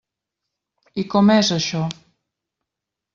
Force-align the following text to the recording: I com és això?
I 1.03 1.05
com 1.13 1.29
és 1.33 1.51
això? 1.59 1.83